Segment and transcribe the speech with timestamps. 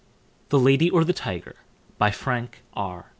[0.49, 1.57] THE LADY, OR THE TIGER?
[1.99, 3.05] by Frank R.